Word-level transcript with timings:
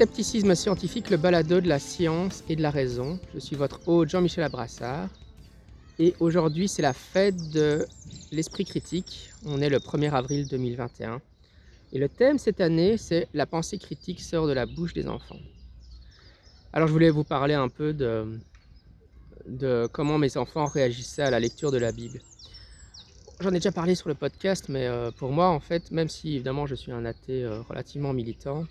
Scepticisme 0.00 0.54
scientifique, 0.54 1.10
le 1.10 1.18
balado 1.18 1.60
de 1.60 1.68
la 1.68 1.78
science 1.78 2.42
et 2.48 2.56
de 2.56 2.62
la 2.62 2.70
raison. 2.70 3.20
Je 3.34 3.38
suis 3.38 3.54
votre 3.54 3.86
hôte 3.86 4.08
Jean-Michel 4.08 4.42
Abrassard. 4.42 5.10
Et 5.98 6.14
aujourd'hui, 6.20 6.68
c'est 6.68 6.80
la 6.80 6.94
fête 6.94 7.50
de 7.50 7.84
l'esprit 8.32 8.64
critique. 8.64 9.30
On 9.44 9.60
est 9.60 9.68
le 9.68 9.76
1er 9.76 10.10
avril 10.12 10.48
2021. 10.48 11.20
Et 11.92 11.98
le 11.98 12.08
thème 12.08 12.38
cette 12.38 12.62
année, 12.62 12.96
c'est 12.96 13.28
la 13.34 13.44
pensée 13.44 13.76
critique 13.76 14.22
sort 14.22 14.46
de 14.46 14.54
la 14.54 14.64
bouche 14.64 14.94
des 14.94 15.06
enfants. 15.06 15.36
Alors, 16.72 16.88
je 16.88 16.94
voulais 16.94 17.10
vous 17.10 17.24
parler 17.24 17.52
un 17.52 17.68
peu 17.68 17.92
de, 17.92 18.40
de 19.46 19.86
comment 19.92 20.16
mes 20.16 20.38
enfants 20.38 20.64
réagissaient 20.64 21.24
à 21.24 21.30
la 21.30 21.40
lecture 21.40 21.72
de 21.72 21.76
la 21.76 21.92
Bible. 21.92 22.22
J'en 23.40 23.50
ai 23.50 23.56
déjà 23.56 23.70
parlé 23.70 23.94
sur 23.94 24.08
le 24.08 24.14
podcast, 24.14 24.70
mais 24.70 24.86
euh, 24.86 25.10
pour 25.10 25.30
moi, 25.30 25.50
en 25.50 25.60
fait, 25.60 25.90
même 25.90 26.08
si 26.08 26.36
évidemment 26.36 26.64
je 26.64 26.74
suis 26.74 26.90
un 26.90 27.04
athée 27.04 27.44
euh, 27.44 27.60
relativement 27.68 28.14
militant, 28.14 28.64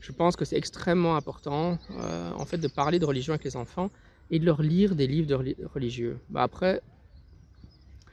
je 0.00 0.12
pense 0.12 0.34
que 0.34 0.44
c'est 0.44 0.56
extrêmement 0.56 1.16
important 1.16 1.78
euh, 1.90 2.32
en 2.32 2.46
fait 2.46 2.58
de 2.58 2.68
parler 2.68 2.98
de 2.98 3.04
religion 3.04 3.34
avec 3.34 3.44
les 3.44 3.56
enfants 3.56 3.90
et 4.30 4.38
de 4.38 4.46
leur 4.46 4.62
lire 4.62 4.94
des 4.94 5.06
livres 5.06 5.42
religieux. 5.74 6.18
Bah, 6.30 6.42
après, 6.42 6.80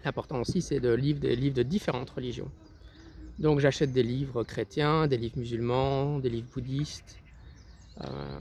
l'important 0.04 0.42
aussi 0.42 0.62
c'est 0.62 0.80
de 0.80 0.94
lire 0.94 1.18
des 1.18 1.36
livres 1.36 1.56
de 1.56 1.64
différentes 1.64 2.10
religions. 2.10 2.52
Donc 3.40 3.60
j'achète 3.60 3.94
des 3.94 4.04
livres 4.04 4.44
chrétiens, 4.44 5.08
des 5.08 5.18
livres 5.18 5.38
musulmans, 5.38 6.20
des 6.20 6.30
livres 6.30 6.48
bouddhistes, 6.54 7.18
euh, 8.02 8.40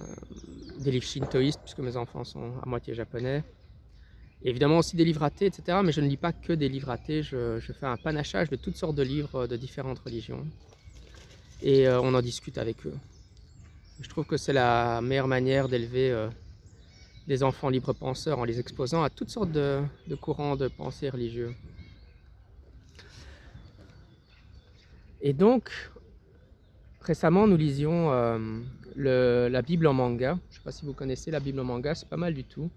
des 0.80 0.90
livres 0.90 1.04
shintoïstes 1.04 1.60
puisque 1.60 1.78
mes 1.78 1.96
enfants 1.96 2.24
sont 2.24 2.52
à 2.62 2.66
moitié 2.66 2.94
japonais. 2.94 3.44
évidemment 4.42 4.78
aussi 4.78 4.96
des 4.96 5.04
livres 5.04 5.22
athées, 5.22 5.46
etc. 5.46 5.80
Mais 5.84 5.92
je 5.92 6.00
ne 6.00 6.08
lis 6.08 6.16
pas 6.16 6.32
que 6.32 6.52
des 6.52 6.68
livres 6.68 6.90
athées, 6.90 7.22
je, 7.22 7.58
fais 7.60 7.86
un 7.86 7.96
panachage 7.96 8.50
de 8.50 8.56
toutes 8.56 8.76
sortes 8.76 8.96
de 8.96 9.02
livres 9.02 9.46
de 9.46 9.56
différentes 9.56 10.00
religions. 10.00 10.44
Et 11.62 11.88
euh, 11.88 12.00
on 12.00 12.12
en 12.14 12.22
discute 12.22 12.58
avec 12.58 12.86
eux. 12.86 12.94
Je 14.00 14.08
trouve 14.10 14.26
que 14.26 14.36
c'est 14.36 14.52
la 14.52 15.00
meilleure 15.00 15.26
manière 15.26 15.68
d'élever 15.68 16.10
euh, 16.10 16.28
des 17.26 17.42
enfants 17.42 17.70
libres 17.70 17.94
penseurs 17.94 18.38
en 18.38 18.44
les 18.44 18.60
exposant 18.60 19.02
à 19.02 19.08
toutes 19.08 19.30
sortes 19.30 19.52
de, 19.52 19.82
courants 20.20 20.54
de 20.54 20.68
pensée 20.68 21.08
religieux. 21.08 21.54
Et 25.22 25.32
donc, 25.32 25.70
récemment, 27.00 27.46
nous 27.46 27.56
lisions 27.56 28.12
euh, 28.12 29.48
la 29.48 29.62
Bible 29.62 29.86
en 29.86 29.94
manga. 29.94 30.38
Je 30.50 30.54
ne 30.54 30.58
sais 30.58 30.64
pas 30.64 30.72
si 30.72 30.84
vous 30.84 30.92
connaissez 30.92 31.30
la 31.30 31.40
Bible 31.40 31.58
en 31.60 31.64
manga, 31.64 31.94
c'est 31.94 32.08
pas 32.08 32.18
mal 32.18 32.34
du 32.34 32.44
tout. 32.44 32.70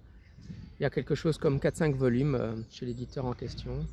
Il 0.79 0.83
y 0.83 0.85
a 0.85 0.89
quelque 0.89 1.15
chose 1.15 1.37
comme 1.37 1.57
4-5 1.57 1.95
volumes 1.95 2.35
euh, 2.35 2.55
chez 2.71 2.85
l'éditeur 2.85 3.25
en 3.25 3.33
question. 3.33 3.85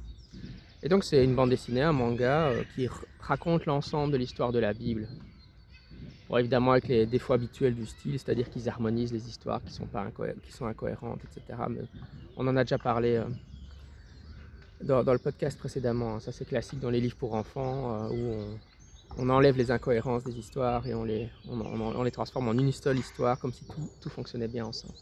Et 0.85 0.89
donc, 0.89 1.03
c'est 1.03 1.25
une 1.25 1.35
bande 1.35 1.51
dessinée, 1.51 1.83
un 1.83 1.93
manga, 1.93 2.53
qui 2.77 2.89
raconte 3.19 3.67
l'ensemble 3.67 4.13
de 4.13 4.19
l'histoire 4.19 4.53
de 4.53 4.61
la 4.61 4.73
Bible. 4.73 5.09
Bon, 6.29 6.39
évidemment 6.39 6.73
avec 6.73 6.89
les 6.89 7.07
défauts 7.07 7.35
habituels 7.35 7.75
du 7.75 7.87
style, 7.87 8.19
c'est-à-dire 8.19 8.51
qu'ils 8.51 8.69
harmonisent 8.69 9.13
les 9.13 9.29
histoires 9.29 9.63
qui 9.63 9.73
sont, 9.73 9.87
pas 9.87 10.07
qui 10.43 10.53
sont 10.53 10.67
incohérentes, 10.67 11.21
etc. 11.25 11.63
Mais 11.71 11.83
on 12.37 12.47
en 12.49 12.57
a 12.57 12.65
déjà 12.65 12.79
parlé 12.79 13.17
euh, 13.17 13.25
dans, 14.83 15.13
le 15.13 15.19
podcast 15.19 15.57
précédemment. 15.57 16.19
Ça 16.19 16.33
c'est 16.33 16.45
classique 16.45 16.81
dans 16.81 16.91
les 16.91 17.01
livres 17.01 17.17
pour 17.17 17.35
enfants, 17.35 18.11
euh, 18.11 18.11
où 18.11 18.59
on, 19.19 19.31
enlève 19.31 19.57
les 19.57 19.71
incohérences 19.71 20.25
des 20.25 20.37
histoires 20.37 20.85
et 20.89 20.95
on 20.95 21.05
les, 21.05 21.29
on, 21.49 22.03
les 22.03 22.11
transforme 22.11 22.49
en 22.49 22.55
une 22.55 22.73
seule 22.73 22.99
histoire, 22.99 23.39
comme 23.39 23.53
si 23.53 23.65
tout, 24.01 24.11
fonctionnait 24.11 24.49
bien 24.49 24.67
ensemble. 24.67 24.95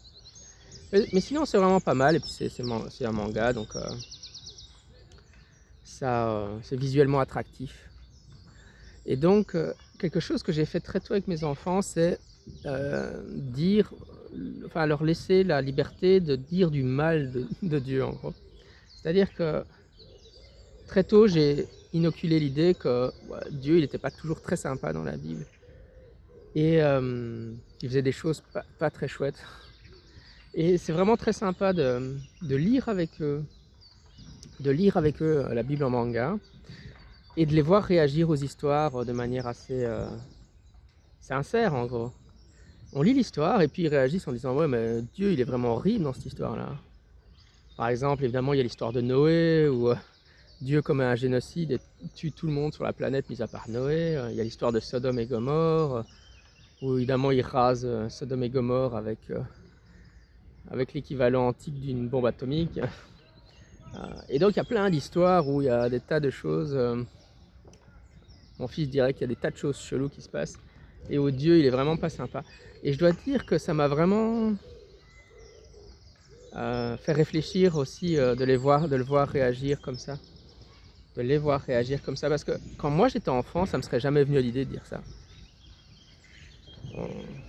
Mais, 0.93 1.21
sinon 1.21 1.45
c'est 1.45 1.57
vraiment 1.57 1.81
pas 1.81 1.95
mal, 1.95 2.15
et 2.15 2.19
puis 2.19 2.29
c'est 2.29 2.61
un 3.05 3.11
manga, 3.11 3.51
donc 3.51 3.75
euh, 3.75 3.81
ça 5.83 6.47
c'est 6.61 6.77
visuellement 6.79 7.19
attractif. 7.19 7.89
Et 9.07 9.17
donc, 9.17 9.55
quelque 9.97 10.19
chose 10.19 10.43
que 10.43 10.51
j'ai 10.51 10.65
fait 10.65 10.79
très 10.79 10.99
tôt 10.99 11.13
avec 11.13 11.27
mes 11.27 11.43
enfants, 11.43 11.81
c'est 11.81 12.19
euh, 12.65 13.21
dire, 13.27 13.91
enfin 14.65 14.85
leur 14.85 15.03
laisser 15.03 15.43
la 15.43 15.61
liberté 15.61 16.19
de 16.19 16.35
dire 16.35 16.71
du 16.71 16.83
mal 16.83 17.31
de, 17.61 17.79
Dieu 17.79 18.03
en 18.03 18.11
gros. 18.11 18.33
C'est-à-dire 18.95 19.33
que 19.33 19.63
très 20.87 21.03
tôt, 21.03 21.27
j'ai 21.27 21.67
inoculé 21.93 22.39
l'idée 22.39 22.73
que 22.73 23.11
Dieu, 23.51 23.77
il 23.77 23.81
n'était 23.81 23.97
pas 23.97 24.11
toujours 24.11 24.41
très 24.41 24.57
sympa 24.57 24.93
dans 24.93 25.03
la 25.03 25.17
Bible. 25.17 25.45
Et 26.55 26.81
euh, 26.81 27.51
il 27.81 27.89
faisait 27.89 28.01
des 28.01 28.11
choses 28.11 28.41
pas, 28.79 28.89
très 28.89 29.07
chouettes. 29.07 29.41
Et 30.53 30.77
c'est 30.77 30.93
vraiment 30.93 31.17
très 31.17 31.33
sympa 31.33 31.73
de, 31.73 32.15
lire 32.41 32.87
avec 32.87 33.21
eux, 33.21 33.43
de 34.61 34.71
lire 34.71 34.95
avec 34.95 35.21
eux 35.21 35.45
la 35.51 35.63
Bible 35.63 35.83
en 35.83 35.89
manga 35.89 36.37
et 37.37 37.45
de 37.45 37.53
les 37.53 37.61
voir 37.61 37.83
réagir 37.83 38.29
aux 38.29 38.35
histoires 38.35 38.95
euh, 38.95 39.05
de 39.05 39.11
manière 39.11 39.47
assez 39.47 39.83
euh, 39.83 40.07
sincère 41.19 41.73
en 41.73 41.85
gros. 41.85 42.11
On 42.93 43.01
lit 43.01 43.13
l'histoire 43.13 43.61
et 43.61 43.67
puis 43.67 43.83
ils 43.83 43.87
réagissent 43.87 44.27
en 44.27 44.31
disant 44.31 44.55
ouais 44.55 44.67
mais 44.67 45.01
Dieu 45.13 45.33
il 45.33 45.41
est 45.41 45.45
vraiment 45.45 45.73
horrible 45.73 46.03
dans 46.03 46.13
cette 46.13 46.25
histoire 46.25 46.55
là. 46.55 46.69
Par 47.77 47.89
exemple 47.89 48.23
évidemment 48.23 48.53
il 48.53 48.57
y 48.57 48.59
a 48.61 48.63
l'histoire 48.63 48.93
de 48.93 49.01
Noé 49.01 49.67
où 49.67 49.89
euh, 49.89 49.95
Dieu 50.61 50.81
commet 50.81 51.03
un 51.03 51.15
génocide 51.15 51.73
et 51.73 51.79
tue 52.15 52.31
tout 52.31 52.47
le 52.47 52.53
monde 52.53 52.73
sur 52.73 52.85
la 52.85 52.93
planète 52.93 53.29
mis 53.29 53.41
à 53.41 53.47
part 53.47 53.69
Noé. 53.69 54.17
Il 54.31 54.35
y 54.35 54.41
a 54.41 54.43
l'histoire 54.43 54.71
de 54.71 54.79
Sodome 54.79 55.19
et 55.19 55.25
Gomorre 55.25 56.05
où 56.81 56.95
évidemment 56.97 57.31
il 57.31 57.41
rase 57.41 57.87
Sodome 58.09 58.43
et 58.43 58.49
Gomorre 58.49 58.95
avec, 58.95 59.19
avec 60.69 60.93
l'équivalent 60.93 61.47
antique 61.47 61.79
d'une 61.81 62.07
bombe 62.07 62.25
atomique. 62.25 62.79
Et 64.29 64.39
donc 64.39 64.53
il 64.53 64.57
y 64.57 64.59
a 64.61 64.65
plein 64.65 64.89
d'histoires 64.89 65.47
où 65.47 65.61
il 65.61 65.65
y 65.65 65.69
a 65.69 65.89
des 65.89 65.99
tas 65.99 66.21
de 66.21 66.29
choses 66.29 66.77
mon 68.59 68.67
fils 68.67 68.89
dirait 68.89 69.13
qu'il 69.13 69.21
y 69.21 69.25
a 69.25 69.27
des 69.27 69.35
tas 69.35 69.51
de 69.51 69.57
choses 69.57 69.77
cheloues 69.77 70.09
qui 70.09 70.21
se 70.21 70.29
passent. 70.29 70.57
Et 71.09 71.17
au 71.17 71.29
Dieu, 71.29 71.59
il 71.59 71.65
est 71.65 71.69
vraiment 71.69 71.97
pas 71.97 72.09
sympa. 72.09 72.43
Et 72.83 72.93
je 72.93 72.99
dois 72.99 73.11
dire 73.11 73.45
que 73.45 73.57
ça 73.57 73.73
m'a 73.73 73.87
vraiment 73.87 74.53
euh, 76.55 76.97
fait 76.97 77.11
réfléchir 77.11 77.75
aussi 77.75 78.17
euh, 78.17 78.35
de, 78.35 78.45
les 78.45 78.57
voir, 78.57 78.87
de 78.87 78.95
le 78.95 79.03
voir 79.03 79.27
réagir 79.27 79.81
comme 79.81 79.97
ça. 79.97 80.17
De 81.15 81.21
les 81.21 81.37
voir 81.37 81.61
réagir 81.61 82.01
comme 82.01 82.15
ça. 82.15 82.29
Parce 82.29 82.43
que 82.43 82.53
quand 82.77 82.89
moi 82.89 83.07
j'étais 83.07 83.29
enfant, 83.29 83.65
ça 83.65 83.77
me 83.77 83.83
serait 83.83 83.99
jamais 83.99 84.23
venu 84.23 84.37
à 84.37 84.41
l'idée 84.41 84.65
de 84.65 84.71
dire 84.71 84.85
ça. 84.85 85.01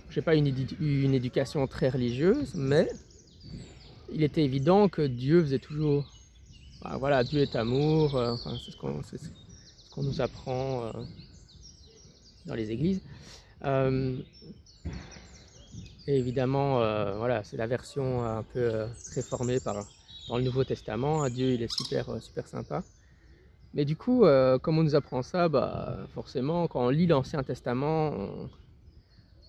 Je 0.09 0.19
n'ai 0.19 0.21
pas 0.21 0.35
une, 0.35 0.53
une 0.79 1.13
éducation 1.13 1.65
très 1.67 1.89
religieuse, 1.89 2.53
mais 2.55 2.89
il 4.11 4.23
était 4.23 4.43
évident 4.43 4.89
que 4.89 5.01
Dieu 5.01 5.41
faisait 5.41 5.59
toujours. 5.59 6.11
Bah, 6.81 6.97
voilà, 6.99 7.23
Dieu 7.23 7.41
est 7.41 7.55
amour. 7.55 8.15
Euh, 8.15 8.35
c'est 8.37 8.71
ce 8.71 8.77
qu'on 8.77 9.01
qu'on 9.97 10.03
nous 10.03 10.21
apprend 10.21 10.83
euh, 10.83 10.91
dans 12.45 12.53
les 12.53 12.69
églises. 12.71 13.01
Euh, 13.65 14.19
évidemment, 16.05 16.81
euh, 16.83 17.17
voilà, 17.17 17.43
c'est 17.43 17.57
la 17.57 17.65
version 17.65 18.23
un 18.23 18.43
peu 18.43 18.85
réformée 19.15 19.59
par, 19.59 19.87
dans 20.27 20.37
le 20.37 20.43
Nouveau 20.43 20.63
Testament. 20.63 21.27
Dieu, 21.29 21.53
il 21.53 21.63
est 21.63 21.73
super, 21.73 22.21
super 22.21 22.47
sympa. 22.47 22.83
Mais 23.73 23.85
du 23.85 23.95
coup, 23.95 24.23
comme 24.61 24.77
on 24.77 24.83
nous 24.83 24.95
apprend 24.95 25.21
ça, 25.21 25.49
bah, 25.49 25.97
forcément, 26.13 26.67
quand 26.67 26.85
on 26.85 26.89
lit 26.89 27.07
l'Ancien 27.07 27.43
Testament, 27.43 28.11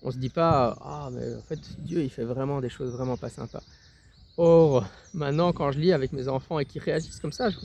on, 0.01 0.07
ne 0.07 0.11
se 0.11 0.17
dit 0.17 0.29
pas 0.29 0.77
ah 0.81 1.09
mais 1.11 1.35
en 1.35 1.41
fait 1.41 1.59
Dieu 1.79 2.03
il 2.03 2.09
fait 2.09 2.23
vraiment 2.23 2.61
des 2.61 2.69
choses 2.69 2.91
vraiment 2.91 3.17
pas 3.17 3.29
sympas. 3.29 3.63
Or 4.37 4.85
maintenant 5.13 5.51
quand 5.51 5.71
je 5.71 5.79
lis 5.79 5.93
avec 5.93 6.13
mes 6.13 6.27
enfants 6.27 6.59
et 6.59 6.65
qu'ils 6.65 6.81
réagissent 6.81 7.19
comme 7.19 7.31
ça, 7.31 7.49
je, 7.49 7.57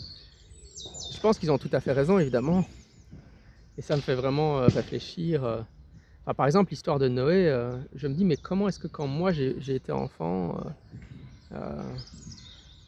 je 1.11 1.21
pense 1.21 1.39
qu'ils 1.39 1.51
ont 1.51 1.59
tout 1.59 1.71
à 1.73 1.81
fait 1.81 1.93
raison, 1.93 2.19
évidemment. 2.19 2.65
Et 3.77 3.83
ça 3.83 3.97
me 3.97 4.01
fait 4.01 4.15
vraiment 4.15 4.59
euh, 4.59 4.67
réfléchir. 4.67 5.45
Euh. 5.45 5.61
par 6.37 6.47
exemple, 6.47 6.71
l'histoire 6.71 6.99
de 6.99 7.09
Noé, 7.09 7.49
euh, 7.49 7.77
je 7.95 8.07
me 8.07 8.15
dis, 8.15 8.25
mais 8.25 8.37
comment 8.37 8.69
est-ce 8.69 8.79
que 8.79 8.87
quand 8.87 9.07
moi 9.07 9.33
j'ai 9.33 9.75
été 9.75 9.93
enfant, 9.93 10.61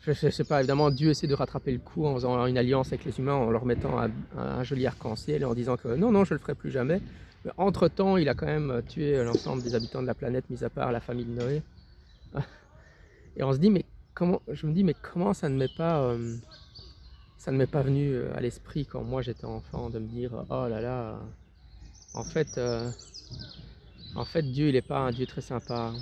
je, 0.02 0.26
ne 0.26 0.30
sais 0.30 0.44
pas, 0.44 0.60
évidemment, 0.60 0.90
Dieu 0.90 1.10
essaie 1.10 1.26
de 1.26 1.34
rattraper 1.34 1.72
le 1.72 1.78
coup 1.78 2.06
en 2.06 2.14
faisant 2.14 2.46
une 2.46 2.58
alliance 2.58 2.88
avec 2.88 3.04
les 3.04 3.18
humains, 3.18 3.34
en 3.34 3.50
leur 3.50 3.64
mettant 3.64 3.98
un, 4.36 4.62
joli 4.62 4.86
arc-en-ciel 4.86 5.42
et 5.42 5.44
en 5.44 5.54
disant 5.54 5.76
que 5.76 5.88
non, 5.88 6.12
non, 6.12 6.24
je 6.24 6.34
le 6.34 6.40
ferai 6.40 6.54
plus 6.54 6.70
jamais. 6.70 7.00
Entre-temps, 7.58 8.16
il 8.16 8.28
a 8.28 8.34
quand 8.34 8.46
même 8.46 8.82
tué 8.88 9.22
l'ensemble 9.22 9.62
des 9.62 9.74
habitants 9.76 10.02
de 10.02 10.06
la 10.06 10.14
planète, 10.14 10.48
mis 10.50 10.64
à 10.64 10.70
part 10.70 10.90
la 10.90 11.00
famille 11.00 11.26
de 11.26 11.40
Noé. 11.40 11.62
Et 13.36 13.42
on 13.44 13.52
se 13.52 13.58
dit, 13.58 13.70
mais 13.70 13.84
comment, 14.14 14.40
je 14.48 14.66
me 14.66 14.72
dis, 14.72 14.82
mais 14.82 14.94
comment 14.94 15.32
ça 15.32 15.48
ne 15.48 15.56
m'est 15.56 15.74
pas, 15.76 16.16
ça 17.38 17.52
ne 17.52 17.56
m'est 17.56 17.66
pas 17.66 17.82
venu 17.82 18.12
euh, 18.12 18.34
à 18.34 18.40
l'esprit 18.40 18.86
quand 18.86 19.02
moi 19.02 19.22
j'étais 19.22 19.44
enfant 19.44 19.90
de 19.90 19.98
me 19.98 20.06
dire, 20.06 20.32
oh 20.50 20.66
là 20.68 20.80
là, 20.80 21.20
en 22.14 22.24
fait, 22.24 22.58
euh, 22.58 22.90
en 24.14 24.24
fait 24.24 24.42
Dieu 24.42 24.68
il 24.68 24.72
n'est 24.72 24.82
pas 24.82 24.98
un 24.98 25.12
Dieu 25.12 25.26
très 25.26 25.40
sympa. 25.40 25.92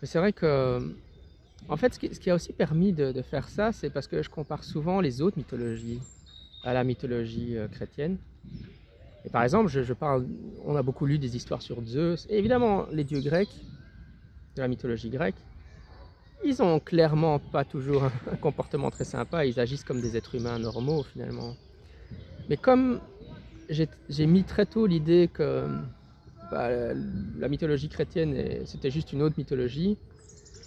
Mais 0.00 0.06
c'est 0.06 0.18
vrai 0.18 0.32
que, 0.32 0.96
en 1.68 1.76
fait, 1.76 1.94
ce 1.94 1.98
qui, 1.98 2.30
a 2.30 2.34
aussi 2.34 2.52
permis 2.52 2.92
de, 2.92 3.22
faire 3.22 3.48
ça, 3.48 3.72
c'est 3.72 3.88
parce 3.88 4.08
que 4.08 4.20
je 4.20 4.28
compare 4.28 4.64
souvent 4.64 5.00
les 5.00 5.22
autres 5.22 5.38
mythologies 5.38 6.00
à 6.64 6.72
la 6.74 6.82
mythologie 6.82 7.56
chrétienne. 7.70 8.18
Et 9.24 9.30
par 9.30 9.44
exemple, 9.44 9.68
je, 9.68 9.92
parle, 9.92 10.26
on 10.64 10.74
a 10.74 10.82
beaucoup 10.82 11.06
lu 11.06 11.18
des 11.18 11.36
histoires 11.36 11.62
sur 11.62 11.80
Zeus, 11.84 12.26
et 12.28 12.36
évidemment 12.36 12.86
les 12.90 13.04
dieux 13.04 13.20
grecs, 13.20 13.64
de 14.56 14.60
la 14.60 14.66
mythologie 14.66 15.08
grecque, 15.08 15.36
ils 16.44 16.62
ont 16.62 16.80
clairement 16.80 17.38
pas 17.40 17.64
toujours 17.64 18.04
un 18.04 18.36
comportement 18.36 18.90
très 18.90 19.04
sympa, 19.04 19.46
ils 19.46 19.60
agissent 19.60 19.84
comme 19.84 20.00
des 20.00 20.16
êtres 20.16 20.34
humains 20.34 20.58
normaux 20.58 21.02
finalement. 21.02 21.56
Mais 22.48 22.56
comme 22.56 23.00
j'ai 23.68 24.26
mis 24.26 24.44
très 24.44 24.66
tôt 24.66 24.86
l'idée 24.86 25.30
que 25.32 25.68
bah, 26.50 26.70
la 27.36 27.48
mythologie 27.48 27.88
chrétienne 27.88 28.66
c'était 28.66 28.90
juste 28.90 29.12
une 29.12 29.22
autre 29.22 29.36
mythologie, 29.38 29.98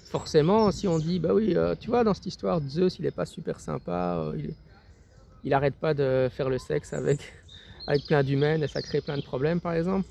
forcément 0.08 0.72
si 0.72 0.88
on 0.88 1.00
dit 1.00 1.20
bah 1.20 1.34
oui, 1.34 1.56
euh, 1.56 1.76
tu 1.76 1.90
vois 1.90 2.04
dans 2.04 2.14
cette 2.14 2.26
histoire 2.28 2.62
Zeus 2.68 3.00
il 3.00 3.06
est 3.06 3.12
pas 3.12 3.26
super 3.26 3.60
sympa, 3.60 4.18
euh, 4.20 4.38
il, 4.38 4.56
il 5.44 5.54
arrête 5.54 5.76
pas 5.78 5.94
de 5.94 6.30
faire 6.32 6.50
le 6.50 6.58
sexe 6.60 6.94
avec, 6.94 7.22
avec 7.88 8.06
plein 8.06 8.24
d'humains 8.24 8.62
et 8.62 8.68
ça 8.68 8.82
crée 8.82 9.02
plein 9.02 9.18
de 9.18 9.24
problèmes 9.24 9.62
par 9.62 9.74
exemple. 9.74 10.10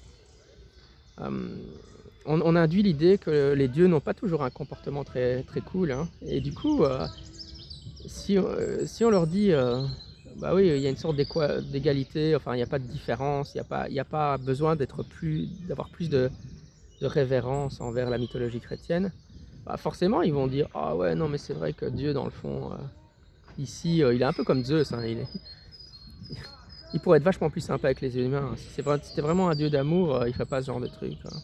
Hum, 1.16 1.78
on, 2.26 2.56
induit 2.56 2.82
l'idée 2.82 3.18
que 3.18 3.52
les 3.52 3.68
dieux 3.68 3.86
n'ont 3.86 4.00
pas 4.00 4.14
toujours 4.14 4.42
un 4.42 4.50
comportement 4.50 5.04
très, 5.04 5.42
très 5.42 5.60
cool. 5.60 5.92
Hein. 5.92 6.08
Et 6.26 6.40
du 6.40 6.52
coup, 6.52 6.84
euh, 6.84 7.06
si, 8.06 8.38
euh, 8.38 8.86
si, 8.86 9.04
on 9.04 9.10
leur 9.10 9.26
dit, 9.26 9.52
euh, 9.52 9.82
bah 10.38 10.54
oui, 10.54 10.68
il 10.68 10.78
y 10.78 10.86
a 10.86 10.90
une 10.90 10.96
sorte 10.96 11.16
d'égalité, 11.16 12.34
enfin, 12.34 12.54
il 12.54 12.56
n'y 12.56 12.62
a 12.62 12.66
pas 12.66 12.78
de 12.78 12.86
différence, 12.86 13.54
il 13.54 13.58
n'y 13.58 13.60
a, 13.60 13.64
pas, 13.64 13.86
a 13.86 14.04
pas 14.04 14.38
besoin 14.38 14.76
d'être 14.76 15.02
plus, 15.02 15.48
d'avoir 15.68 15.88
plus 15.88 16.08
de, 16.08 16.30
révérence 17.02 17.82
envers 17.82 18.08
la 18.08 18.16
mythologie 18.16 18.60
chrétienne, 18.60 19.12
bah 19.66 19.76
forcément, 19.76 20.22
ils 20.22 20.32
vont 20.32 20.46
dire, 20.46 20.68
ah 20.72 20.96
ouais, 20.96 21.14
non, 21.14 21.28
mais 21.28 21.36
c'est 21.36 21.52
vrai 21.52 21.74
que 21.74 21.84
Dieu, 21.84 22.14
dans 22.14 22.24
le 22.24 22.30
fond, 22.30 22.70
ici, 23.58 23.98
il 23.98 24.22
est 24.22 24.24
un 24.24 24.32
peu 24.32 24.42
comme 24.42 24.64
Zeus. 24.64 24.90
Hein, 24.90 25.04
il, 25.04 25.18
il 26.94 27.00
pourrait 27.00 27.18
être 27.18 27.24
vachement 27.24 27.50
plus 27.50 27.60
sympa 27.60 27.88
avec 27.88 28.00
les 28.00 28.16
humains. 28.16 28.54
Si 28.56 28.82
c'était 29.02 29.20
vraiment 29.20 29.50
un 29.50 29.54
Dieu 29.54 29.68
d'amour, 29.68 30.22
il 30.22 30.28
ne 30.28 30.32
ferait 30.32 30.46
pas 30.46 30.62
ce 30.62 30.68
genre 30.68 30.80
de 30.80 30.86
truc. 30.86 31.18
Hein. 31.26 31.36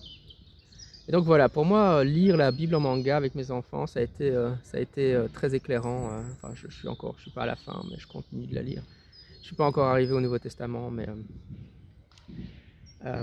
Et 1.10 1.12
donc 1.12 1.24
voilà, 1.24 1.48
pour 1.48 1.64
moi, 1.64 2.04
lire 2.04 2.36
la 2.36 2.52
Bible 2.52 2.72
en 2.76 2.78
manga 2.78 3.16
avec 3.16 3.34
mes 3.34 3.50
enfants, 3.50 3.84
ça 3.88 3.98
a 3.98 4.02
été, 4.04 4.30
euh, 4.30 4.50
ça 4.62 4.78
a 4.78 4.80
été 4.80 5.12
euh, 5.12 5.26
très 5.26 5.56
éclairant. 5.56 6.08
Euh. 6.12 6.20
enfin, 6.36 6.54
je, 6.54 6.68
suis 6.72 6.86
encore, 6.86 7.16
je 7.16 7.22
suis 7.22 7.32
pas 7.32 7.42
à 7.42 7.46
la 7.46 7.56
fin, 7.56 7.82
mais 7.90 7.96
je 7.98 8.06
continue 8.06 8.46
de 8.46 8.54
la 8.54 8.62
lire. 8.62 8.84
Je 9.40 9.46
suis 9.46 9.56
pas 9.56 9.66
encore 9.66 9.88
arrivé 9.88 10.12
au 10.12 10.20
Nouveau 10.20 10.38
Testament, 10.38 10.88
mais 10.92 11.08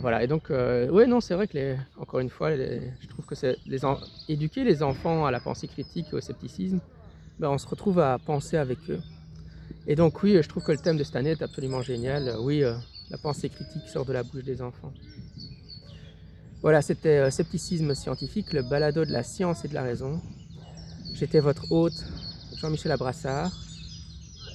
voilà. 0.02 0.22
Et 0.22 0.28
donc, 0.28 0.52
oui, 0.92 1.08
non, 1.08 1.22
c'est 1.22 1.34
vrai 1.34 1.48
que 1.48 1.78
encore 1.98 2.20
une 2.20 2.30
fois, 2.30 2.54
je 2.58 3.08
trouve 3.08 3.26
que 3.26 3.36
les 3.66 3.80
éduquer 4.28 4.66
les 4.66 4.84
enfants 4.84 5.26
à 5.26 5.32
la 5.32 5.40
pensée 5.40 5.70
critique 5.70 6.08
et 6.12 6.16
au 6.18 6.20
scepticisme, 6.20 6.82
ben, 7.40 7.50
on 7.52 7.58
se 7.58 7.68
retrouve 7.68 8.00
à 8.00 8.18
penser 8.18 8.58
avec 8.58 8.80
eux. 8.90 9.00
Et 9.88 9.96
donc 9.96 10.22
oui, 10.24 10.38
je 10.42 10.50
trouve 10.50 10.66
que 10.66 10.74
le 10.74 10.78
thème 10.78 10.98
de 10.98 11.06
cette 11.06 11.16
année 11.16 11.32
est 11.32 11.42
absolument 11.42 11.82
génial. 11.82 12.36
Oui, 12.42 12.64
la 13.10 13.18
pensée 13.18 13.48
critique 13.48 13.88
sort 13.88 14.04
de 14.04 14.12
la 14.12 14.24
bouche 14.24 14.44
des 14.44 14.62
enfants. 14.62 14.92
Voilà, 16.62 16.82
c'était 16.82 17.20
euh, 17.20 17.30
Scepticisme 17.30 17.94
scientifique, 17.94 18.54
le 18.54 18.64
balado 18.64 19.06
de 19.06 19.12
la 19.12 19.24
science 19.24 19.64
et 19.64 19.68
de 19.68 19.74
la 19.74 19.84
raison. 19.84 20.20
J'étais 21.14 21.40
votre 21.40 21.72
hôte, 21.72 22.04
Jean-Michel 22.58 22.92
Abrassard. 22.92 23.52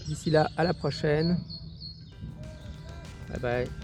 D'ici 0.07 0.31
là, 0.31 0.49
à 0.57 0.65
la 0.65 0.75
prochaine. 0.75 1.39
Bye 3.29 3.41
bye. 3.41 3.82